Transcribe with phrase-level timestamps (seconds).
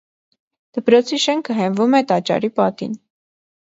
[0.77, 3.03] Դպրոցի շենքը հենվում է տաճարի պատին։